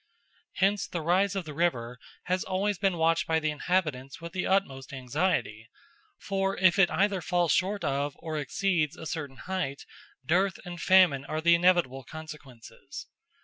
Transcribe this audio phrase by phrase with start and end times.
[0.55, 4.47] Hence the rise of the river has always been watched by the inhabitants with the
[4.47, 5.69] utmost anxiety;
[6.17, 9.85] for if it either falls short of or exceeds a certain height,
[10.25, 13.05] dearth and famine are the inevitable consequences.